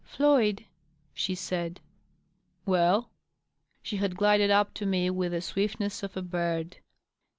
"Floyd," 0.17 0.65
she 1.13 1.35
saii 1.35 1.77
"Well?" 2.65 3.11
She 3.83 3.97
had 3.97 4.17
glided 4.17 4.49
up 4.49 4.73
to 4.73 4.87
me 4.87 5.11
with 5.11 5.31
the 5.31 5.41
swiftness 5.41 6.01
of 6.01 6.17
a 6.17 6.23
bird. 6.23 6.77